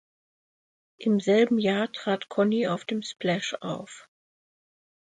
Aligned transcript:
Im 0.97 1.19
selben 1.19 1.59
Jahr 1.59 1.91
trat 1.91 2.27
Conny 2.27 2.65
auf 2.65 2.85
dem 2.85 3.03
Splash 3.03 3.55
auf. 3.61 4.09